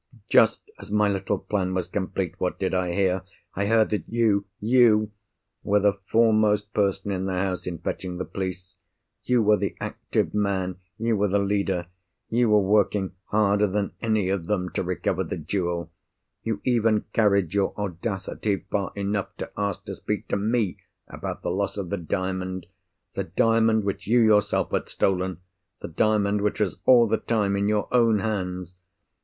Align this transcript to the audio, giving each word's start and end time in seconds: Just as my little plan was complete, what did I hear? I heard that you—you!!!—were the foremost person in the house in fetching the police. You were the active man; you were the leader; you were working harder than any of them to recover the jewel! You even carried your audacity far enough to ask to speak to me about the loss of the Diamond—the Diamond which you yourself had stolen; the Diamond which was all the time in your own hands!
Just 0.31 0.61
as 0.79 0.89
my 0.89 1.07
little 1.07 1.37
plan 1.37 1.75
was 1.75 1.87
complete, 1.87 2.33
what 2.39 2.57
did 2.57 2.73
I 2.73 2.91
hear? 2.91 3.21
I 3.53 3.67
heard 3.67 3.89
that 3.91 4.09
you—you!!!—were 4.09 5.79
the 5.79 5.99
foremost 6.09 6.73
person 6.73 7.11
in 7.11 7.25
the 7.25 7.33
house 7.35 7.67
in 7.67 7.77
fetching 7.77 8.17
the 8.17 8.25
police. 8.25 8.73
You 9.25 9.43
were 9.43 9.57
the 9.57 9.75
active 9.79 10.33
man; 10.33 10.77
you 10.97 11.15
were 11.15 11.27
the 11.27 11.37
leader; 11.37 11.85
you 12.31 12.49
were 12.49 12.61
working 12.63 13.11
harder 13.25 13.67
than 13.67 13.91
any 14.01 14.29
of 14.29 14.47
them 14.47 14.71
to 14.71 14.81
recover 14.81 15.23
the 15.23 15.37
jewel! 15.37 15.91
You 16.41 16.61
even 16.63 17.01
carried 17.13 17.53
your 17.53 17.75
audacity 17.79 18.65
far 18.71 18.91
enough 18.95 19.35
to 19.37 19.51
ask 19.55 19.85
to 19.85 19.93
speak 19.93 20.27
to 20.29 20.35
me 20.35 20.77
about 21.09 21.43
the 21.43 21.51
loss 21.51 21.77
of 21.77 21.91
the 21.91 21.97
Diamond—the 21.97 23.23
Diamond 23.23 23.83
which 23.83 24.07
you 24.07 24.19
yourself 24.19 24.71
had 24.71 24.89
stolen; 24.89 25.41
the 25.83 25.87
Diamond 25.89 26.41
which 26.41 26.59
was 26.59 26.79
all 26.85 27.07
the 27.07 27.17
time 27.17 27.55
in 27.55 27.69
your 27.69 27.87
own 27.93 28.17
hands! 28.17 28.73